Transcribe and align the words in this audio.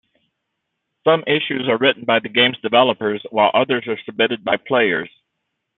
Some 1.07 1.23
issues 1.27 1.67
are 1.69 1.77
written 1.77 2.05
by 2.05 2.17
the 2.17 2.27
game's 2.27 2.57
developers, 2.63 3.21
while 3.29 3.51
others 3.53 3.83
are 3.85 3.99
submitted 4.03 4.43
by 4.43 4.57
players. 4.57 5.11